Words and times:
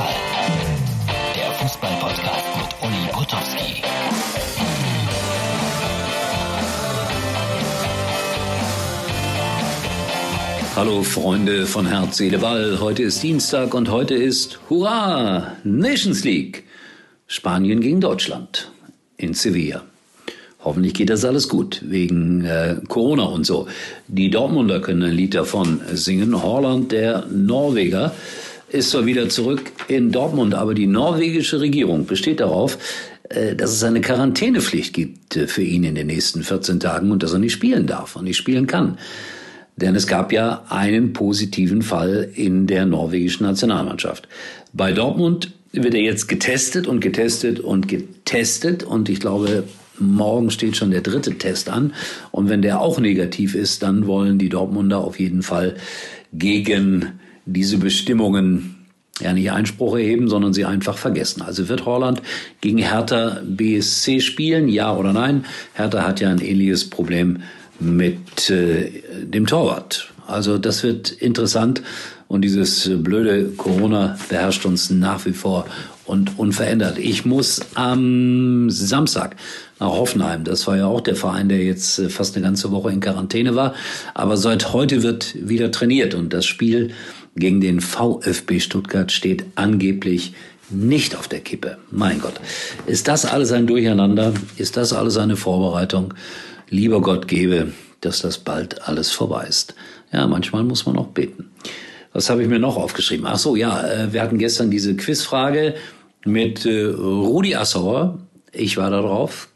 Ball. 0.00 0.14
Der 1.34 1.52
Fußball-Podcast 1.52 2.46
mit 2.56 2.88
Uli 2.88 3.12
Potowski. 3.12 3.82
Hallo 10.74 11.02
Freunde 11.02 11.66
von 11.66 11.86
Herz, 11.86 12.16
Seele, 12.16 12.38
Ball. 12.38 12.78
Heute 12.80 13.02
ist 13.02 13.22
Dienstag 13.22 13.74
und 13.74 13.90
heute 13.90 14.14
ist 14.14 14.58
Hurra! 14.70 15.56
Nations 15.64 16.24
League. 16.24 16.64
Spanien 17.26 17.80
gegen 17.80 18.00
Deutschland 18.00 18.70
in 19.18 19.34
Sevilla. 19.34 19.82
Hoffentlich 20.62 20.94
geht 20.94 21.10
das 21.10 21.24
alles 21.24 21.48
gut, 21.48 21.82
wegen 21.86 22.44
äh, 22.44 22.76
Corona 22.88 23.24
und 23.24 23.44
so. 23.44 23.66
Die 24.08 24.30
Dortmunder 24.30 24.80
können 24.80 25.02
ein 25.02 25.12
Lied 25.12 25.34
davon 25.34 25.80
singen. 25.92 26.42
Holland, 26.42 26.92
der 26.92 27.26
Norweger, 27.30 28.12
ist 28.72 28.90
zwar 28.90 29.06
wieder 29.06 29.28
zurück 29.28 29.72
in 29.88 30.12
Dortmund, 30.12 30.54
aber 30.54 30.74
die 30.74 30.86
norwegische 30.86 31.60
Regierung 31.60 32.06
besteht 32.06 32.40
darauf, 32.40 32.78
äh, 33.28 33.54
dass 33.54 33.72
es 33.72 33.82
eine 33.84 34.00
Quarantänepflicht 34.00 34.92
gibt 34.92 35.36
äh, 35.36 35.46
für 35.46 35.62
ihn 35.62 35.84
in 35.84 35.94
den 35.94 36.06
nächsten 36.06 36.42
14 36.42 36.80
Tagen 36.80 37.10
und 37.12 37.22
dass 37.22 37.32
er 37.32 37.38
nicht 37.38 37.52
spielen 37.52 37.86
darf 37.86 38.16
und 38.16 38.24
nicht 38.24 38.36
spielen 38.36 38.66
kann. 38.66 38.98
Denn 39.76 39.94
es 39.94 40.06
gab 40.06 40.32
ja 40.32 40.64
einen 40.68 41.12
positiven 41.12 41.82
Fall 41.82 42.30
in 42.34 42.66
der 42.66 42.86
norwegischen 42.86 43.46
Nationalmannschaft. 43.46 44.28
Bei 44.72 44.92
Dortmund 44.92 45.52
wird 45.72 45.94
er 45.94 46.02
jetzt 46.02 46.28
getestet 46.28 46.86
und 46.86 47.00
getestet 47.00 47.60
und 47.60 47.88
getestet 47.88 48.82
und 48.82 49.08
ich 49.08 49.20
glaube, 49.20 49.64
morgen 49.98 50.50
steht 50.50 50.76
schon 50.76 50.90
der 50.90 51.00
dritte 51.00 51.38
Test 51.38 51.70
an. 51.70 51.94
Und 52.30 52.48
wenn 52.48 52.62
der 52.62 52.80
auch 52.80 52.98
negativ 52.98 53.54
ist, 53.54 53.82
dann 53.82 54.06
wollen 54.06 54.38
die 54.38 54.48
Dortmunder 54.48 54.98
auf 54.98 55.20
jeden 55.20 55.42
Fall 55.42 55.76
gegen 56.32 57.20
diese 57.52 57.78
Bestimmungen 57.78 58.76
ja 59.20 59.32
nicht 59.32 59.50
Einspruch 59.50 59.96
erheben, 59.96 60.28
sondern 60.28 60.52
sie 60.52 60.64
einfach 60.64 60.96
vergessen. 60.96 61.42
Also 61.42 61.68
wird 61.68 61.84
Holland 61.84 62.22
gegen 62.60 62.78
Hertha 62.78 63.40
BSC 63.44 64.20
spielen, 64.20 64.68
ja 64.68 64.94
oder 64.94 65.12
nein? 65.12 65.44
Hertha 65.74 66.02
hat 66.06 66.20
ja 66.20 66.30
ein 66.30 66.40
ähnliches 66.40 66.88
Problem 66.88 67.42
mit 67.78 68.50
äh, 68.50 68.90
dem 69.24 69.46
Torwart. 69.46 70.12
Also 70.26 70.58
das 70.58 70.82
wird 70.82 71.10
interessant 71.10 71.82
und 72.28 72.42
dieses 72.42 72.88
blöde 73.02 73.46
Corona 73.56 74.16
beherrscht 74.28 74.64
uns 74.64 74.90
nach 74.90 75.26
wie 75.26 75.32
vor 75.32 75.66
und 76.04 76.38
unverändert. 76.38 76.98
Ich 76.98 77.24
muss 77.24 77.60
am 77.74 78.70
Samstag 78.70 79.36
nach 79.80 79.88
Hoffenheim. 79.88 80.44
Das 80.44 80.66
war 80.66 80.76
ja 80.76 80.86
auch 80.86 81.00
der 81.00 81.16
Verein, 81.16 81.48
der 81.48 81.64
jetzt 81.64 81.98
äh, 81.98 82.08
fast 82.08 82.36
eine 82.36 82.44
ganze 82.44 82.70
Woche 82.70 82.90
in 82.90 83.00
Quarantäne 83.00 83.54
war. 83.56 83.74
Aber 84.14 84.36
seit 84.36 84.72
heute 84.72 85.02
wird 85.02 85.34
wieder 85.48 85.70
trainiert 85.70 86.14
und 86.14 86.32
das 86.32 86.46
Spiel 86.46 86.92
gegen 87.36 87.60
den 87.60 87.80
VfB 87.80 88.60
Stuttgart 88.60 89.12
steht 89.12 89.44
angeblich 89.54 90.34
nicht 90.70 91.16
auf 91.16 91.28
der 91.28 91.40
Kippe. 91.40 91.78
Mein 91.90 92.20
Gott. 92.20 92.34
Ist 92.86 93.08
das 93.08 93.24
alles 93.24 93.52
ein 93.52 93.66
Durcheinander? 93.66 94.34
Ist 94.56 94.76
das 94.76 94.92
alles 94.92 95.16
eine 95.16 95.36
Vorbereitung? 95.36 96.14
Lieber 96.68 97.00
Gott 97.00 97.28
gebe, 97.28 97.72
dass 98.00 98.22
das 98.22 98.38
bald 98.38 98.82
alles 98.88 99.10
vorbei 99.10 99.46
ist. 99.48 99.74
Ja, 100.12 100.26
manchmal 100.26 100.64
muss 100.64 100.86
man 100.86 100.96
auch 100.96 101.08
beten. 101.08 101.50
Was 102.12 102.30
habe 102.30 102.42
ich 102.42 102.48
mir 102.48 102.58
noch 102.58 102.76
aufgeschrieben? 102.76 103.26
Ach 103.26 103.38
so, 103.38 103.56
ja, 103.56 103.86
äh, 103.86 104.12
wir 104.12 104.22
hatten 104.22 104.38
gestern 104.38 104.70
diese 104.70 104.96
Quizfrage 104.96 105.74
mit 106.24 106.66
äh, 106.66 106.84
Rudi 106.86 107.54
Assauer. 107.54 108.18
Ich 108.52 108.76
war 108.76 108.90
da 108.90 109.00
drauf. 109.00 109.48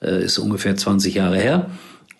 Äh, 0.00 0.24
ist 0.24 0.38
ungefähr 0.38 0.76
20 0.76 1.14
Jahre 1.14 1.38
her. 1.38 1.70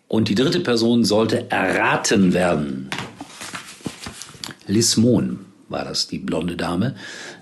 Und 0.08 0.28
die 0.28 0.34
dritte 0.34 0.60
Person 0.60 1.04
sollte 1.04 1.50
erraten 1.50 2.34
werden. 2.34 2.90
Liz 4.66 4.96
Mohn 4.96 5.40
war 5.68 5.84
das, 5.84 6.08
die 6.08 6.18
blonde 6.18 6.56
Dame. 6.56 6.94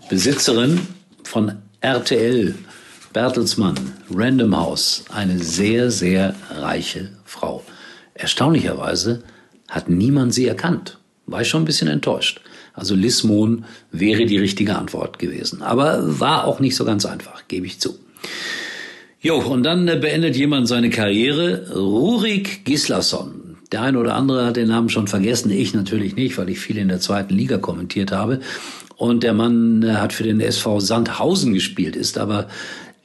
Besitzerin 0.09 0.81
von 1.25 1.53
RTL, 1.81 2.55
Bertelsmann, 3.13 3.77
Random 4.13 4.57
House. 4.57 5.05
Eine 5.11 5.39
sehr, 5.39 5.91
sehr 5.91 6.35
reiche 6.51 7.11
Frau. 7.25 7.63
Erstaunlicherweise 8.15 9.23
hat 9.69 9.89
niemand 9.89 10.35
sie 10.35 10.47
erkannt. 10.47 10.99
War 11.27 11.43
ich 11.43 11.49
schon 11.49 11.63
ein 11.63 11.67
bisschen 11.67 11.89
enttäuscht. 11.89 12.41
Also 12.75 12.95
Liz 12.95 13.23
Mohn 13.23 13.65
wäre 13.91 14.27
die 14.27 14.39
richtige 14.39 14.77
Antwort 14.77 15.19
gewesen. 15.19 15.63
Aber 15.63 16.21
war 16.21 16.47
auch 16.47 16.61
nicht 16.61 16.77
so 16.77 16.85
ganz 16.85 17.05
einfach, 17.05 17.47
gebe 17.49 17.67
ich 17.67 17.81
zu. 17.81 17.99
Jo, 19.21 19.39
und 19.39 19.63
dann 19.63 19.87
beendet 19.87 20.37
jemand 20.37 20.67
seine 20.67 20.91
Karriere. 20.91 21.71
Rurik 21.75 22.65
Gislason. 22.65 23.42
Der 23.73 23.81
eine 23.81 23.99
oder 23.99 24.15
andere 24.15 24.45
hat 24.45 24.57
den 24.57 24.69
Namen 24.69 24.91
schon 24.91 25.09
vergessen, 25.09 25.51
ich 25.51 25.73
natürlich 25.73 26.15
nicht, 26.15 26.37
weil 26.37 26.51
ich 26.51 26.61
viel 26.61 26.77
in 26.77 26.89
der 26.89 27.01
zweiten 27.01 27.35
Liga 27.35 27.57
kommentiert 27.57 28.13
habe. 28.13 28.41
Und 28.97 29.23
der 29.23 29.33
Mann 29.33 29.83
äh, 29.83 29.95
hat 29.95 30.13
für 30.13 30.25
den 30.25 30.41
SV 30.41 30.79
Sandhausen 30.79 31.55
gespielt, 31.55 31.97
ist 31.97 32.19
aber 32.19 32.49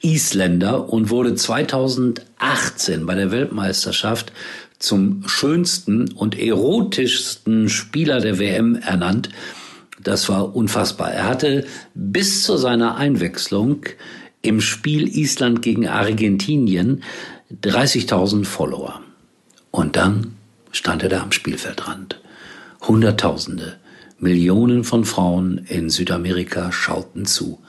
Isländer 0.00 0.88
und 0.92 1.10
wurde 1.10 1.34
2018 1.34 3.06
bei 3.06 3.14
der 3.14 3.30
Weltmeisterschaft 3.32 4.32
zum 4.78 5.24
schönsten 5.26 6.12
und 6.12 6.38
erotischsten 6.38 7.68
Spieler 7.68 8.20
der 8.20 8.38
WM 8.38 8.76
ernannt. 8.76 9.30
Das 10.00 10.28
war 10.28 10.54
unfassbar. 10.54 11.10
Er 11.10 11.24
hatte 11.24 11.66
bis 11.94 12.44
zu 12.44 12.56
seiner 12.56 12.96
Einwechslung 12.96 13.80
im 14.42 14.60
Spiel 14.60 15.08
Island 15.08 15.62
gegen 15.62 15.88
Argentinien 15.88 17.02
30.000 17.64 18.44
Follower. 18.44 19.00
Und 19.72 19.96
dann 19.96 20.37
stand 20.72 21.02
er 21.02 21.08
da 21.08 21.22
am 21.22 21.32
Spielfeldrand. 21.32 22.20
Hunderttausende, 22.86 23.76
Millionen 24.18 24.84
von 24.84 25.04
Frauen 25.04 25.58
in 25.68 25.90
Südamerika 25.90 26.72
schauten 26.72 27.26
zu, 27.26 27.60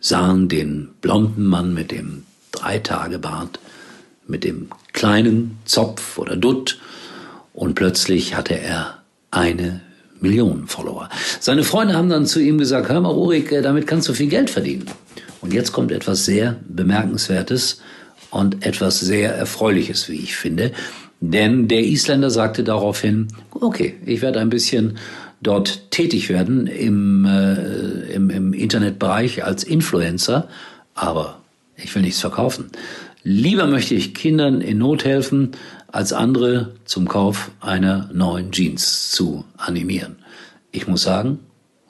sahen 0.00 0.48
den 0.48 0.90
blonden 1.00 1.46
Mann 1.46 1.74
mit 1.74 1.90
dem 1.90 2.24
Dreitagebart, 2.52 3.58
mit 4.26 4.44
dem 4.44 4.68
kleinen 4.92 5.58
Zopf 5.64 6.18
oder 6.18 6.36
Dutt 6.36 6.78
und 7.52 7.74
plötzlich 7.74 8.34
hatte 8.34 8.54
er 8.58 9.02
eine 9.30 9.80
Million 10.20 10.66
Follower. 10.66 11.08
Seine 11.40 11.64
Freunde 11.64 11.94
haben 11.94 12.08
dann 12.08 12.26
zu 12.26 12.40
ihm 12.40 12.58
gesagt, 12.58 12.88
hör 12.88 13.00
mal 13.00 13.10
Ulrich, 13.10 13.48
damit 13.62 13.86
kannst 13.86 14.08
du 14.08 14.12
viel 14.12 14.28
Geld 14.28 14.50
verdienen. 14.50 14.86
Und 15.40 15.52
jetzt 15.52 15.72
kommt 15.72 15.92
etwas 15.92 16.24
sehr 16.24 16.56
Bemerkenswertes 16.68 17.80
und 18.30 18.64
etwas 18.64 19.00
sehr 19.00 19.34
Erfreuliches, 19.34 20.08
wie 20.08 20.20
ich 20.20 20.36
finde. 20.36 20.72
Denn 21.20 21.68
der 21.68 21.84
Isländer 21.84 22.30
sagte 22.30 22.64
daraufhin, 22.64 23.28
okay, 23.52 23.94
ich 24.06 24.22
werde 24.22 24.40
ein 24.40 24.48
bisschen 24.48 24.98
dort 25.42 25.90
tätig 25.90 26.28
werden 26.28 26.66
im, 26.66 27.26
äh, 27.26 28.12
im, 28.14 28.30
im 28.30 28.52
Internetbereich 28.52 29.44
als 29.44 29.62
Influencer, 29.64 30.48
aber 30.94 31.40
ich 31.76 31.94
will 31.94 32.02
nichts 32.02 32.20
verkaufen. 32.20 32.70
Lieber 33.22 33.66
möchte 33.66 33.94
ich 33.94 34.14
Kindern 34.14 34.62
in 34.62 34.78
Not 34.78 35.04
helfen, 35.04 35.52
als 35.88 36.12
andere 36.12 36.74
zum 36.84 37.06
Kauf 37.06 37.50
einer 37.60 38.08
neuen 38.12 38.52
Jeans 38.52 39.10
zu 39.10 39.44
animieren. 39.56 40.16
Ich 40.72 40.86
muss 40.86 41.02
sagen, 41.02 41.40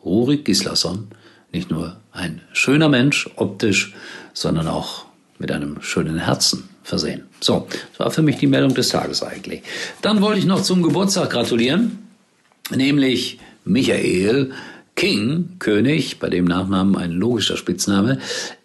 Rurik 0.05 0.45
Gislason, 0.45 1.09
nicht 1.53 1.71
nur 1.71 1.97
ein 2.11 2.41
schöner 2.53 2.89
Mensch 2.89 3.29
optisch, 3.37 3.95
sondern 4.33 4.67
auch 4.67 5.05
mit 5.39 5.53
einem 5.53 5.83
schönen 5.83 6.19
Herzen 6.19 6.70
versehen. 6.83 7.25
So, 7.41 7.67
das 7.71 8.01
war 8.01 8.11
für 8.11 8.23
mich 8.23 8.37
die 8.37 8.47
Meldung 8.47 8.75
des 8.75 8.89
Tages 8.89 9.23
eigentlich. 9.23 9.63
Dann 10.03 10.21
wollte 10.21 10.39
ich 10.39 10.47
noch 10.47 10.63
zum 10.63 10.83
Geburtstag 10.83 11.31
gratulieren, 11.31 11.99
nämlich 12.71 13.39
Michael 13.65 14.53
King, 14.97 15.57
König, 15.59 16.19
bei 16.19 16.29
dem 16.29 16.45
Nachnamen 16.45 16.97
ein 16.97 17.13
logischer 17.13 17.57
Spitzname, 17.57 18.19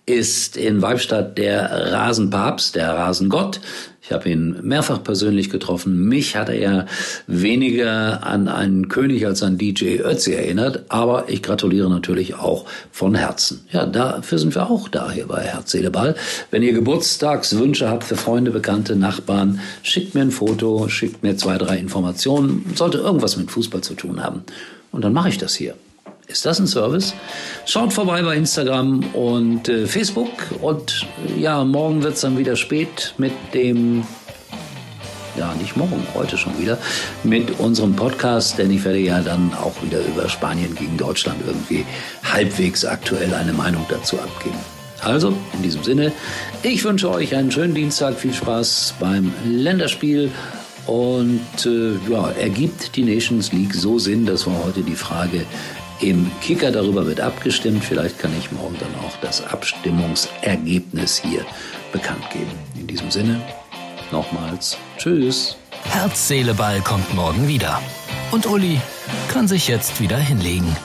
ist 0.06 0.56
in 0.56 0.82
Weibstadt 0.82 1.38
der 1.38 1.92
Rasenpapst, 1.92 2.76
der 2.76 2.94
Rasengott. 2.94 3.60
Ich 4.02 4.12
habe 4.12 4.30
ihn 4.30 4.60
mehrfach 4.62 5.02
persönlich 5.04 5.50
getroffen. 5.50 6.08
Mich 6.08 6.36
hat 6.36 6.50
er 6.50 6.86
weniger 7.26 8.24
an 8.24 8.48
einen 8.48 8.88
König 8.88 9.26
als 9.26 9.42
an 9.42 9.58
DJ 9.58 9.98
Ötzi 9.98 10.34
erinnert, 10.34 10.84
aber 10.90 11.28
ich 11.28 11.42
gratuliere 11.42 11.90
natürlich 11.90 12.36
auch 12.36 12.66
von 12.92 13.16
Herzen. 13.16 13.66
Ja, 13.72 13.88
dafür 13.88 14.38
sind 14.38 14.54
wir 14.54 14.69
auch 14.69 14.90
da 14.90 15.10
hier 15.10 15.25
bei 15.25 15.42
Herz, 15.42 15.72
Seele, 15.72 15.90
Ball. 15.90 16.13
Wenn 16.51 16.62
ihr 16.62 16.74
Geburtstagswünsche 16.74 17.90
habt 17.90 18.04
für 18.04 18.16
Freunde, 18.16 18.51
Bekannte, 18.51 18.96
Nachbarn, 18.96 19.60
schickt 19.81 20.13
mir 20.13 20.22
ein 20.22 20.31
Foto, 20.31 20.88
schickt 20.88 21.24
mir 21.24 21.36
zwei, 21.36 21.58
drei 21.58 21.80
Informationen. 21.80 22.74
Sollte 22.75 23.00
irgendwas 23.00 23.38
mit 23.38 23.50
Fußball 23.50 23.81
zu 23.81 23.96
tun 23.96 24.24
haben. 24.24 24.44
Und 24.92 25.04
dann 25.04 25.13
mache 25.13 25.30
ich 25.30 25.40
das 25.40 25.56
hier. 25.56 25.74
Ist 26.27 26.45
das 26.45 26.60
ein 26.60 26.66
Service? 26.66 27.13
Schaut 27.66 27.94
vorbei 27.94 28.22
bei 28.24 28.36
Instagram 28.36 29.04
und 29.13 29.69
äh, 29.69 29.86
Facebook. 29.86 30.31
Und 30.60 31.06
ja, 31.38 31.63
morgen 31.63 32.01
wird 32.01 32.16
es 32.16 32.22
dann 32.22 32.38
wieder 32.38 32.56
spät 32.56 33.13
mit 33.19 33.31
dem, 33.54 34.04
ja, 35.38 35.54
nicht 35.62 35.77
morgen, 35.77 36.04
heute 36.16 36.36
schon 36.38 36.57
wieder, 36.60 36.80
mit 37.24 37.60
unserem 37.60 37.95
Podcast, 37.95 38.57
denn 38.57 38.72
ich 38.72 38.83
werde 38.83 39.00
ja 39.00 39.22
dann 39.22 39.54
auch 39.54 39.74
wieder 39.83 40.00
über 40.00 40.27
Spanien 40.27 40.74
gegen 40.74 40.98
Deutschland 40.98 41.38
irgendwie 41.45 41.86
halbwegs 42.24 42.86
aktuell 42.86 43.31
eine 43.36 43.54
Meinung 43.54 43.86
dazu 43.88 44.18
abgeben. 44.18 44.57
Also, 45.01 45.31
in 45.54 45.62
diesem 45.62 45.83
Sinne, 45.83 46.12
ich 46.63 46.83
wünsche 46.83 47.12
euch 47.12 47.36
einen 47.36 47.51
schönen 47.51 47.75
Dienstag, 47.75 48.18
viel 48.18 48.33
Spaß 48.33 48.95
beim 49.00 49.31
Länderspiel 49.45 50.31
und 50.88 51.66
äh, 51.66 51.94
ja, 52.10 52.30
ergibt 52.31 52.95
die 52.95 53.04
Nations 53.04 53.51
League 53.51 53.75
so 53.75 54.00
Sinn, 54.00 54.25
dass 54.25 54.48
wir 54.48 54.63
heute 54.63 54.81
die 54.81 54.95
Frage 54.95 55.45
Im 56.01 56.30
Kicker 56.42 56.71
darüber 56.71 57.07
wird 57.07 57.21
abgestimmt. 57.21 57.83
Vielleicht 57.83 58.19
kann 58.19 58.31
ich 58.38 58.51
morgen 58.51 58.75
dann 58.80 58.94
auch 59.06 59.15
das 59.21 59.45
Abstimmungsergebnis 59.45 61.18
hier 61.18 61.45
bekannt 61.92 62.30
geben. 62.31 62.51
In 62.77 62.88
diesem 62.88 63.09
Sinne, 63.12 63.42
nochmals, 64.12 64.77
tschüss. 64.97 65.56
Herz, 65.83 66.27
Seele, 66.27 66.53
Ball 66.53 66.81
kommt 66.81 67.13
morgen 67.13 67.47
wieder. 67.47 67.81
Und 68.31 68.45
Uli 68.45 68.81
kann 69.30 69.47
sich 69.47 69.68
jetzt 69.68 70.01
wieder 70.01 70.18
hinlegen. 70.18 70.75